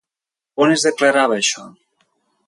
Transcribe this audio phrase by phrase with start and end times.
[0.65, 1.67] On es declarava això?